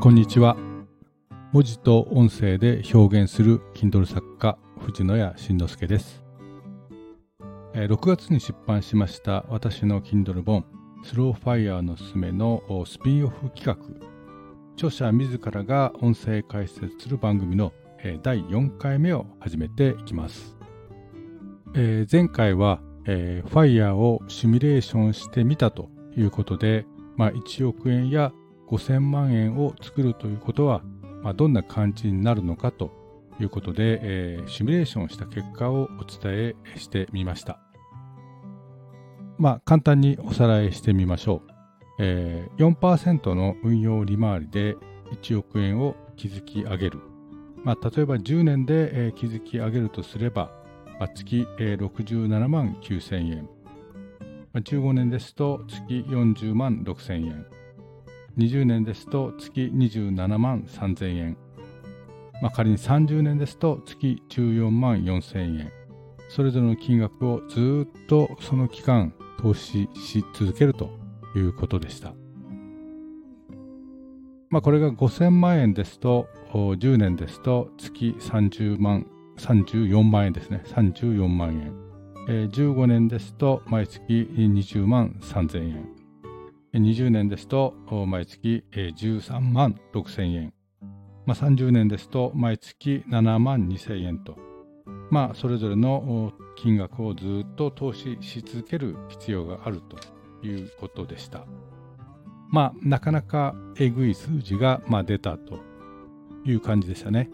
[0.00, 0.56] こんにちは。
[1.52, 6.24] 文字と音声で表現する Kindle 作家藤野谷慎之介です。
[7.74, 10.64] 6月に出版しました私の Kindle 本
[11.04, 13.76] スローファイヤーのすすめのスピンオフ企画。
[14.76, 17.74] 著者自らが音声解説する番組の
[18.22, 20.56] 第4回目を始めていきます、
[21.74, 26.86] え、前回は、えー、ファイヤーをシミュレーションしてみたということで、
[27.18, 28.32] まあ、1億円や
[28.70, 30.82] 5000万円を作るということは、
[31.22, 32.92] まあ、どんな感じになるのかと
[33.40, 37.58] いうことで、えー、シミュレーションした結果をお伝えしてみました。
[39.38, 41.50] まあ、簡単におさらいしてみましょう。
[41.98, 44.76] えー、4%の運用利回りで
[45.12, 47.00] 1億円を築き上げる。
[47.64, 50.50] まあ、例えば10年で、えー、築き上げるとすれば、
[50.98, 53.48] まあ、月、えー、67万9000円。
[54.52, 57.59] まあ、15年ですと月40万6000円。
[58.38, 61.36] 20年ですと月27万3000円。
[62.42, 65.72] まあ、仮に30年ですと月14万4000円。
[66.28, 70.90] それぞれの金額をずっとその期間投資し続けると
[71.34, 72.14] いうことでした。
[74.48, 79.06] まあ、これが5000万円ですと、10年ですと月30万、
[79.38, 80.62] 34万円ですね。
[80.66, 81.72] 34万円。
[82.28, 85.99] えー、15年ですと毎月20万3000円。
[86.72, 87.74] 20年ですと
[88.06, 90.52] 毎月13万6000円。
[91.26, 94.36] まあ、30年ですと毎月7万2000円と。
[95.10, 101.44] まあ、それぞれの金額をずっと投資し続ける必要があるということでした。
[102.50, 105.58] まあ、なかなかえぐい数字が、まあ、出たと
[106.44, 107.30] いう感じでしたね。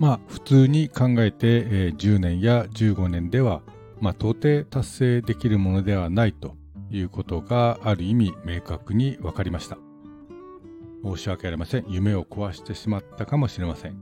[0.00, 3.60] まあ、普通に考えて、えー、10年や15年では、
[4.00, 6.56] まあ、到底達成できるものではないと
[6.96, 9.78] いうことがある意味明確に分かりました。
[11.04, 11.84] 申し訳ありません。
[11.88, 13.96] 夢を壊してしまったかもしれません。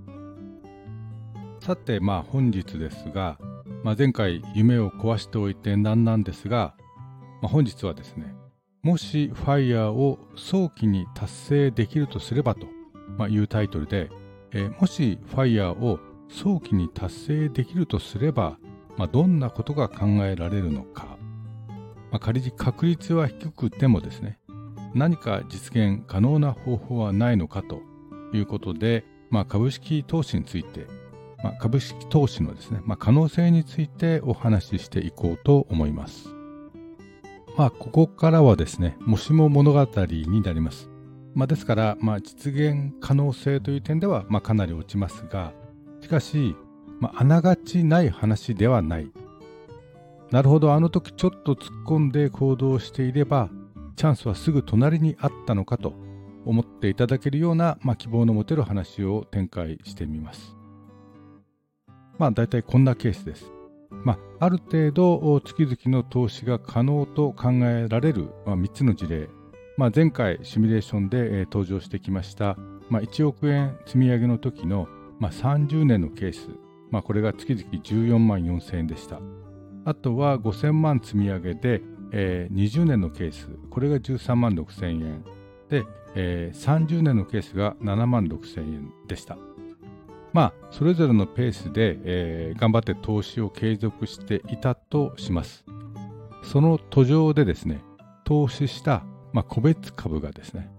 [1.61, 3.39] さて、まあ本日ですが、
[3.83, 6.75] まあ、前回夢を壊しておいて何なんですが、
[7.41, 8.35] まあ、本日はですね、
[8.83, 12.67] もしファイヤーを早期に達成できるとすればと
[13.29, 14.11] いうタイトルで、
[14.53, 18.59] えー、もしファイヤーを早期に達成できるとすれば、
[18.97, 21.12] まあ、どんなことが考えられるのか、
[22.13, 24.39] まあ、仮に確率は低くてもですね、
[24.95, 27.81] 何か実現可能な方法はないのかと
[28.33, 30.87] いうことで、まあ、株式投資について
[31.43, 36.29] まあ、株式投資のですね、まあ、可能性についてお話ししていこうと思います。
[37.57, 40.89] まあ、ここからはですね、もしも物語になります。
[41.35, 45.53] まあ、ですから、まあ、実現可能性という点では、まあ、かなり落ちますが、
[46.01, 46.55] しかし、
[47.01, 49.11] まあ、あながちない話ではない。
[50.33, 53.51] なるほど、あの時ちょっと突っ込んで行動していれば、
[53.97, 55.93] チャンスはすぐ隣にあったのかと
[56.47, 60.57] 思っていただけるような、まあ、希望の持てる話を展開してみます。
[62.19, 63.53] まあ大体こんなケースです。
[64.05, 69.29] まあ、ある程度月々の投資が可能と考えられる、まあ、3つの事例、
[69.77, 72.57] まあ、前回シミュレーションで、えー、登場してきました、
[72.89, 74.89] まあ、1億円積み上げの時の、
[75.19, 76.49] まあ、30年のケース、
[76.91, 79.21] まあ、これが月々14万4000円でした。
[79.85, 81.83] あとは5000万積み上げで、
[82.13, 85.25] えー、20年のケース、これが13万6000円。
[85.69, 85.85] で、
[86.15, 89.39] えー、30年のケースが7万6000円でした。
[90.33, 95.65] まあ、それぞれのペースで、えー、頑張って投資を継続していたとします。
[96.43, 97.83] その途上でですね、
[98.25, 100.71] 投資した、まあ、個別株がですね、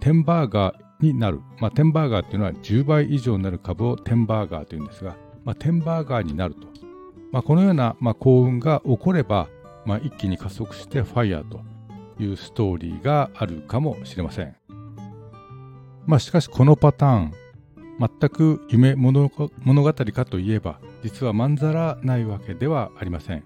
[0.00, 1.40] テンバーガーになる。
[1.60, 6.69] まあ、テンバーガーっていうのは10倍以上になる株をテンバーガーというんですが、まあ、テンバーガーになると。
[7.32, 9.48] まあ、このような、まあ、幸運が起これば、
[9.84, 11.60] まあ、一気に加速してファイヤーと
[12.22, 14.56] いうストーリーがあるかもしれません。
[16.06, 17.32] まあ、しかしこのパターン、
[18.00, 23.44] 全く夢物語かといえば実はまんざらないわけではありません。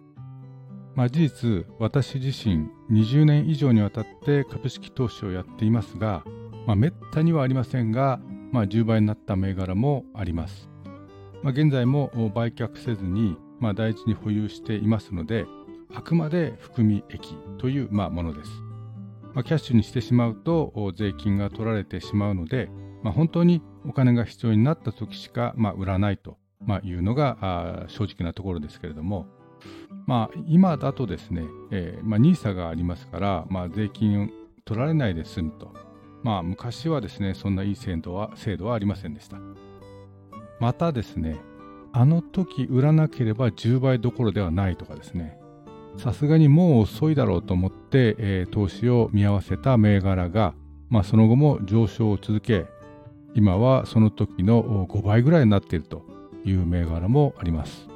[0.94, 6.22] まあ、事実私自身20年以上にわたって株式投資をやっていますが、
[6.66, 8.20] まあ、めったにはありませんが、
[8.52, 10.70] まあ、10倍になった銘柄もあります。
[11.42, 15.46] まあ、現在も売却せずに、まあ、大事に保有していますので
[15.94, 18.50] あくまで含み益という、まあ、ものです。
[19.34, 22.68] まあ、キャッシュにしてしまうと税金が取られてしまうので、
[23.02, 29.26] まあ、本当にお金が必要になった時しか、まあ、売らないと、まあ、いうのが正直なところですけれども、
[30.06, 34.28] まあ、今だとですね、えーまあ、NISA がありますから、まあ、税金を
[34.64, 35.72] 取られないで済むと。
[36.22, 39.38] まあ、昔はですね、そんないい制度は制度はありませんでした。
[40.58, 41.36] またですね、
[41.96, 45.38] あの時売らなければ10倍どころではないとかですね、
[45.96, 50.54] さすがにもう遅いだろうと思って、えー、投資を見合わせた銘柄が、
[50.90, 52.66] まあ、その後も上昇を続け、
[53.34, 56.04] 今はその時の5倍ぐらいになっていると
[56.44, 57.86] いう銘柄もあります。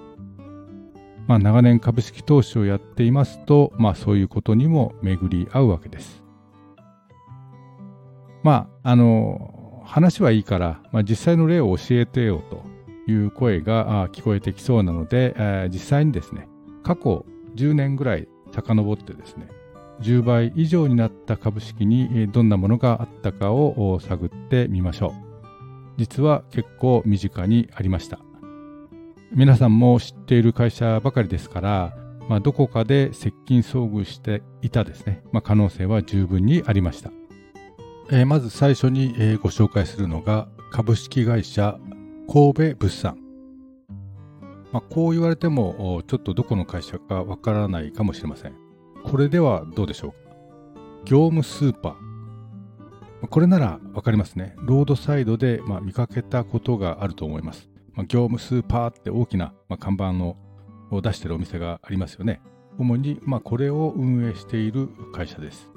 [1.26, 6.22] まあ、長年株式投資をやっていますと、まあ、そういうことにも巡り合うわけです。
[8.44, 12.77] まあ、あの、話はいいから、まあ、実際の例を教えてよと
[13.08, 16.48] いう声が聞こえてきそうなので、えー、実際にですね、
[16.82, 17.24] 過去
[17.56, 19.48] 10年ぐらい遡ってですね、
[20.00, 25.12] 10倍以上になった株式にどんなものがあったかを探ってみましょう。
[25.96, 28.20] 実は結構身近にありました。
[29.32, 31.96] 皆さんも知っている会社ばかりですから、
[32.28, 37.10] まあ、どこかで接近遭遇していたですね、まあ、可能性は十分にありました。
[38.10, 39.12] えー、まず最初に、
[39.42, 41.78] ご紹介するのが株式会社
[42.30, 43.18] 神戸物産。
[44.70, 48.54] まあ、こう言われてもちょっとどこの会社かわからないかもしれません。
[49.02, 50.18] これではどうでしょうか？
[51.06, 53.28] 業務スーパー。
[53.28, 54.54] これならわかりますね。
[54.58, 57.70] ロードサイドで、まあ、見かけたことがあると思います。
[57.94, 60.36] まあ、業務スーパーって大きな、まあ、看板の
[60.90, 62.42] を出してるお店がありますよね。
[62.76, 65.70] 主に、まあ、これを運営している会社です。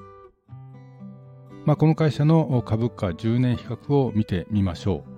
[1.65, 5.10] まあ、この会社の株価10年比較を見てみましょう。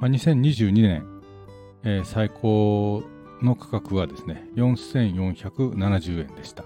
[0.00, 1.04] まあ、2022年、
[1.82, 3.02] えー、最高
[3.42, 6.64] の価格はですね、4470円でした。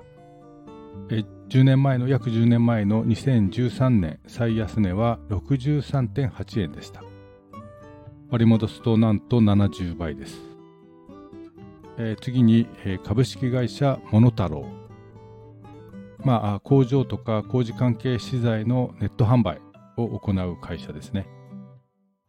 [1.09, 7.03] えー、10年前の、約10年前の2013年最安値は63.8円でした。
[8.31, 10.39] 割り戻すとなんと70倍です。
[11.99, 14.67] えー、次に、えー、株式会社モノタロ
[16.21, 16.27] ウ。
[16.27, 19.61] まあ、工場とか工事関係資材のネット販売
[19.97, 21.27] を行う会社ですね。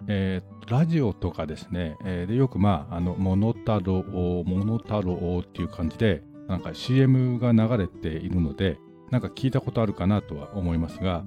[0.07, 8.77] えー、ラジオとかですね、えー、でよくまあ、あの、モノタロウ、モノタロウっていう感じで、なんか CM が流れているので、
[9.11, 11.23] なんか聞いたことあるかなとは思いますが、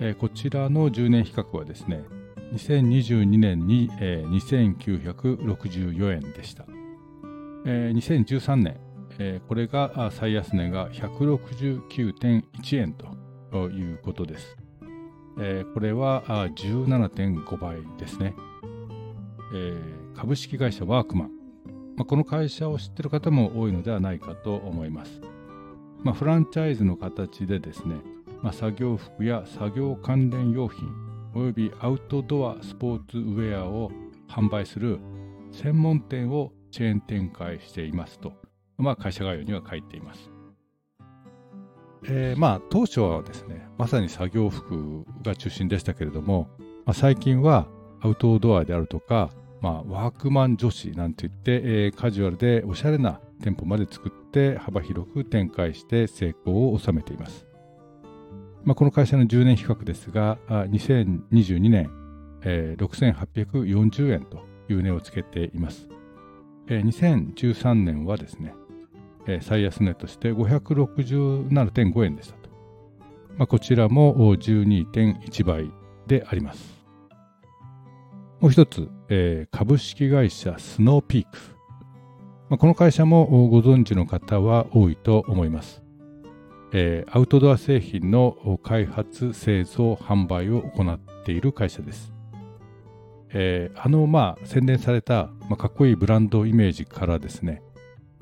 [0.00, 2.04] えー、こちらの10年比較はですね、
[2.52, 6.64] 2022年に、えー、2964円でした。
[7.64, 8.80] えー、2013年、
[9.18, 12.94] えー、これが最安値が169.1円
[13.50, 14.56] ということです。
[15.38, 18.34] えー、これは17.5倍ですね、
[19.54, 21.30] えー、株式会社ワークマン。
[21.96, 25.20] まあ、この会社を知っている方も多いのではないかと思います。
[26.02, 27.96] まあ、フランチャイズの形でですね、
[28.42, 30.88] まあ、作業服や作業関連用品
[31.34, 33.90] およびアウトドアスポーツウェアを
[34.28, 34.98] 販売する
[35.52, 38.32] 専門店をチェーン展開していますと
[38.78, 40.35] まあ、会社概要には書いています。
[42.04, 46.48] えー、まあ当初はですねまさに作業服が中心でしたけれども、
[46.84, 47.68] まあ、最近は
[48.00, 57.46] アウトドアであるとか、まあ、ワークマン女子なんて言って、えー、カジュアルでおしゃれな店舗まで作って幅広く展開して成功を収めています。
[58.64, 61.90] まあ、この会社の10年比較ですが2022年、
[62.42, 65.88] えー、6840円という値をつけています。
[66.68, 68.54] えー、2013年はですね
[69.26, 72.50] えー、最安値として567.5円でしたと。
[73.36, 75.70] まあ、こちらも12.1倍
[76.06, 76.76] であります。
[78.40, 81.38] もう一つ、えー、株式会社スノーピーク。
[82.48, 85.82] まあ、この会社もご存知の方は多いと思います。
[86.72, 92.12] えー、アウトドア製品の開発、製造、販売を行っている会社です。
[93.30, 97.62] えー、あの、まあ、宣伝された、まあ、かっこいいブランドイメージからですね、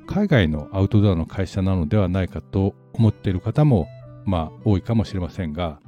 [0.05, 3.89] 海外のアウトドアの会社なのではないかと思っている方も、
[4.25, 5.81] まあ、多いかもしれませんが、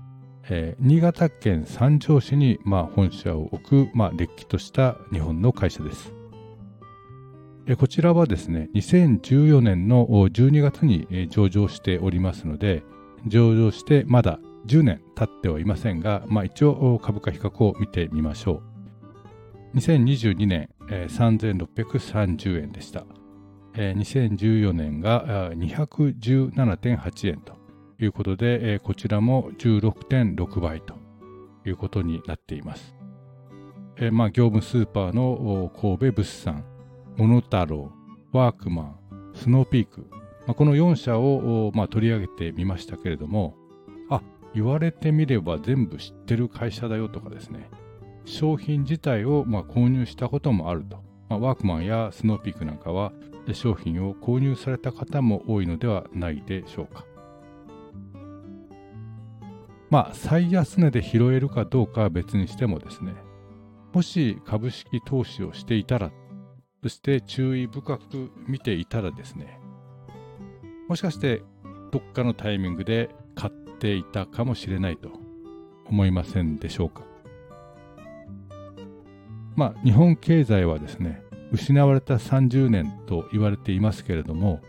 [0.49, 6.13] えー、新潟県三条市に、まあ、本社を置く、まあ、れっきとした日本の会社です。
[7.69, 12.85] え、こちらはですね、2014年の12月に、上場しておりますので、
[13.27, 18.63] 上場してまだ10年経ってはいませんが、まあ、一応株価比較を見てみましょ
[19.75, 19.79] う。
[19.79, 23.05] 2022年、えー、3630円でした。
[23.77, 27.55] え2014年が217.8円と
[28.01, 30.95] いうことで、えこちらも16.6倍と
[31.67, 32.97] いうことになっています。
[33.99, 36.65] えまあ、業務スーパーの神戸物産、
[37.17, 37.93] モノタロ
[38.33, 38.99] ウ、ワークマン、
[39.35, 40.07] スノーピーク、
[40.47, 43.57] まあ、この4社を、まあ、取り上げてみましたけれども、
[44.11, 44.23] あ、
[44.55, 47.71] 言われてみれば全部知ってる会社だよとかですね、
[48.25, 51.06] 商品自体を、まあ、購入したこともあると。
[51.29, 53.13] まあ、ワークマンやスノーピークなんかは
[53.53, 57.05] 商品を購入された方も多いのではないでしょうか。
[59.89, 63.15] まあ、最安値で拾えるかどうかは別にしてもですね、
[63.93, 66.11] もし株式投資をしていたら、
[66.83, 69.61] そして注意深く見ていたらですね、
[70.89, 71.43] もしかして
[71.93, 75.11] どっかのタイミングで買っていたかもしれないと
[75.87, 77.16] 思いませんでしょうか。
[79.57, 84.61] まあ、日本経済はですね、失われた30年と言われていますけれども、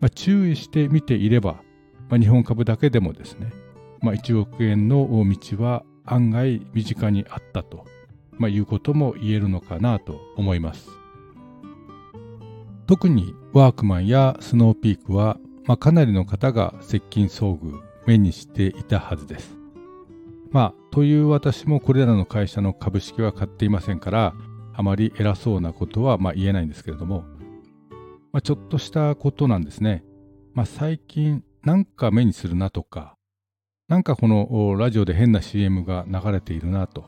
[0.00, 1.62] まあ、注意して見ていれば、
[2.08, 3.52] まあ、日本株だけでもですね、
[4.00, 7.86] まあ、1億円の道は案外身近にあったと、
[8.32, 10.88] まあ、いうことも言えるのかなと思います。
[12.86, 19.61] 特にワークマンやスノーピークは、まあ、かなりの方が接近遭遇目にしていたはずです。
[20.52, 24.34] まあ、という私もこれらの会社の株式は買っていませんから、
[24.74, 27.24] あまり偉そうなことはまあ言えないんですけれども、
[28.32, 30.04] まあ、ちょっとしたことなんですね。
[30.54, 33.16] まあ、最近なんか目にするなとか、
[33.88, 37.06] なんかこのラジオで変な CM が流れているなと、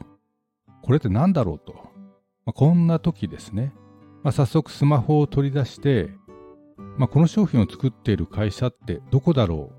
[0.82, 1.74] これって何だろうと、
[2.46, 3.74] まあ、こんな時ですね、
[4.22, 6.10] まあ、早速スマホを取り出して、
[6.96, 9.70] まあ、この商品を作っている会社ってどこだろ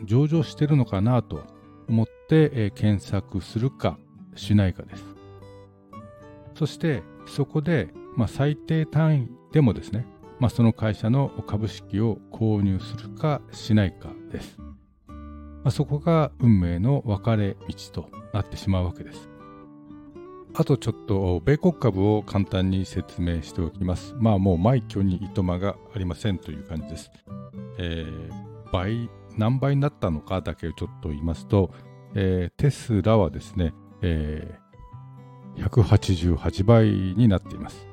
[0.00, 1.44] う上場してるのかなと
[1.88, 3.98] 思って、え、検索するか
[4.34, 5.04] しないかです。
[6.54, 10.06] そしてそこで、まあ、最低単位でもですね、
[10.38, 14.58] まあ、その会社の株式を購入するかしないかです。
[15.08, 19.28] まあ、そこが運命の分かれ道となってしまうわけです。
[20.54, 24.14] あとちょっと米国株を簡単に説明しておきます。
[24.18, 27.10] まあもう枚挙にいとまがありませんという感じです。
[27.78, 31.70] えー、倍何倍になったのかだけをちょっと言いますと、
[32.14, 37.86] えー、テスラはですね、えー、188倍になっています。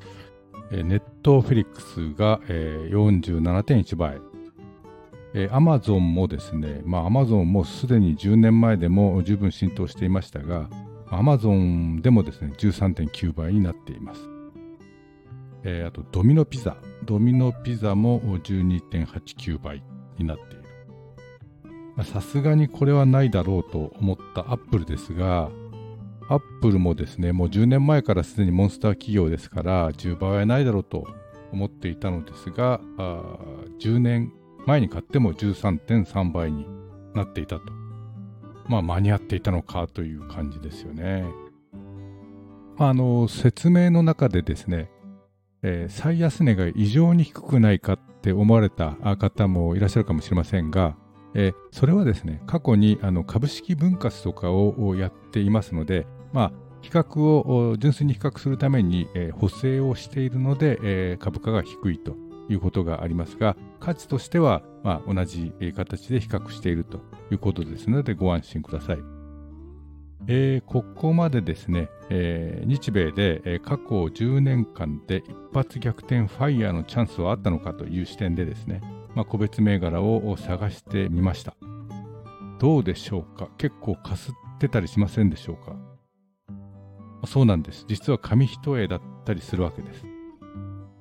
[0.72, 4.22] えー、ネットフェリックスが、えー、47.1倍。
[5.34, 10.70] えー、アマゾンもですね、まあアマゾンもすでに10年前でも十分浸透していましたが、
[11.12, 14.22] アマゾンでもですね、13.9倍になっています。
[15.64, 16.78] えー、あと、ドミノピザ。
[17.06, 19.84] ドミノピザも12.89倍
[20.18, 20.59] になっている。
[22.04, 25.50] さすがにこれはないだろうと思ったアップルですが、
[26.30, 31.08] アップルもですね、もう10年前からすでにモンスター企業ですから、10倍はないだろうと
[31.52, 33.24] 思っていたのですが、あ
[33.80, 34.32] 10年
[34.66, 36.68] 前に買っても13.3倍に
[37.14, 37.64] なっていたと。
[38.68, 41.26] まあ、間に合っていたのかという感じですよね。
[42.78, 44.92] あの、説明の中でですね、
[45.64, 50.96] えー、最安値が異常に低くないかって思われた方もいらっしゃるかもしれませんが、
[51.36, 62.16] えー、それはですね、過去にあの株式分割とかをやっていますので、まあ、比較を純粋に比較するために、えー、補正をしているので、えー、株価が低いと
[62.50, 67.00] いうことがありますが、価値としては、まあ、同じ形で比較していると
[67.32, 69.20] いうことですので、ご安心ください。
[70.28, 78.82] えー、ここまでですね、えー、日米で、えー、過去10年間で一発逆転ファイヤーのチャンスはあったのかという視点でですね、
[79.16, 81.56] まあ、個別銘柄を探してみました。
[82.60, 83.50] どうでしょうか？
[83.58, 85.76] 結構かすってたりしませんでしょうか？
[87.26, 87.86] そうなんです。
[87.88, 90.06] 実は紙一重だったりするわけです。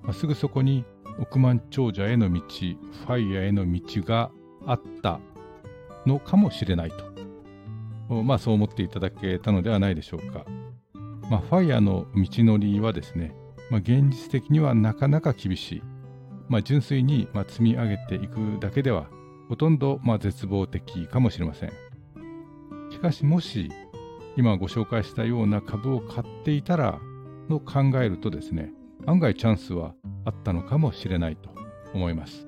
[0.02, 0.84] まあ、すぐそこに
[1.20, 4.30] 億万長者への道、ファイヤーへの道が
[4.66, 5.20] あった
[6.06, 7.08] のかもしれないと。
[8.22, 10.44] まあそう思っていただけたのではないでしょうか。
[11.28, 13.34] まあファイヤーの道のりはですね、
[13.70, 15.82] まあ、現実的にはなかなか厳しい。
[16.48, 19.08] まあ、純粋にま積み上げていくだけでは
[19.48, 21.72] ほとんどま絶望的かもしれません。
[22.90, 23.70] しかしもし
[24.36, 27.00] 今ご紹介したような株を買っていたら
[27.48, 28.72] の考えるとですね
[29.06, 31.50] 案外チャンスはあったのかもしれないと
[31.94, 32.46] 思います。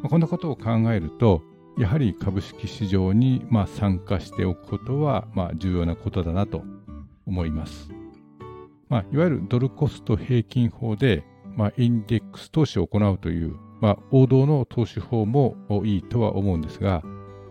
[0.00, 1.42] ま、こんなことを考えると
[1.76, 6.62] やはり株式市場にま参加しておくことはま重要なことだなと
[7.26, 7.90] 思います。
[8.88, 11.24] まあ、いわゆるドルコスト平均法で
[11.56, 17.02] まあ、インデックス投資を行うという、まあ、王道の投資法もいいとは思うんですが、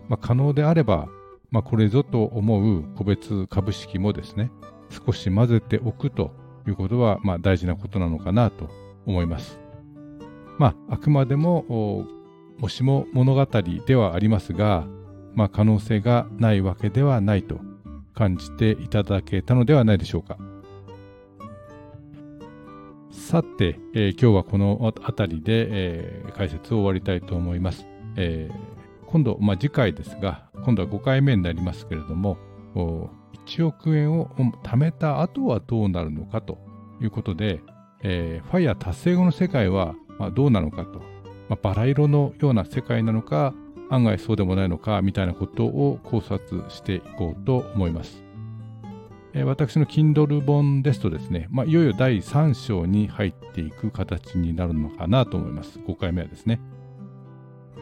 [0.08, 1.08] まあ、可能であれば、
[1.50, 4.50] まあ、これぞと思う個別株式もですね、
[4.90, 6.32] 少し混ぜておくと
[6.66, 8.68] いうことは、まあ、大事なことなのかなと
[9.06, 9.58] 思います。
[10.58, 12.06] まあ、あくまでも、
[12.58, 13.46] もしも物語
[13.86, 14.86] ではありますが、
[15.34, 17.60] まあ、可能性がないわけではないと
[18.14, 20.38] 感じていただけたのではないでしょうか。
[23.14, 27.86] さて、えー、今日はこの辺りで、えー、解説を終わりたいと思います。
[28.16, 32.36] えー、今度、まあ、次回ですが、今度は5回目になりますけれども、
[32.74, 34.26] 1億円を
[34.64, 36.58] 貯めた後はどうなるのかと
[37.00, 37.62] いうことで、
[38.02, 40.98] えー、ファイヤー達成後の世界は、まあ、どうなのかと、
[41.48, 43.54] まあ、バラ色のような世界なのか、
[43.90, 48.23] 案外そうでもないのかみたいなことを考察していこうと思います。
[49.42, 55.80] 私の Kindle 本ですとですね、まあ、いよいよ第3章に入っていく形になるのかなと思います。
[55.80, 56.60] 5回目はですね。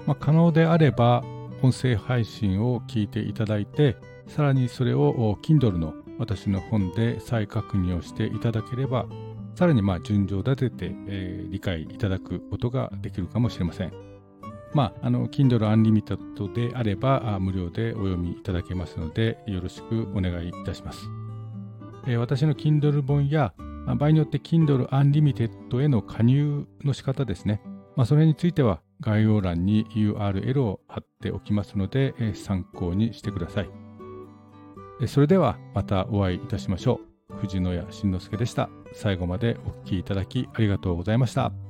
[0.07, 1.23] まあ、可能であれば、
[1.63, 3.97] 音声配信を聞いていただいて、
[4.29, 9.07] さらにそれを Kindle の私の本で再確認をしていただければ、
[9.55, 13.93] さらにまあ順序立てて、えー、理解いただくことができるかもしれません。
[14.73, 21.22] まあ、あの Kindle Unlimited であれば無料でお読みいただけますので、よろしくお願いいたします。
[22.07, 23.55] えー、私の Kindle 本や、
[23.87, 27.61] 場合によって Kindle Unlimited への加入の仕方ですね。
[27.97, 33.71] まあ、それについては概要欄に URL を貼っておきますので、えー、参考にしてください。
[35.07, 37.37] それではまたお会いいたしましょう。
[37.39, 38.69] 藤野谷慎之介でした。
[38.93, 41.62] 最後までお聴きいただきありがとうございました。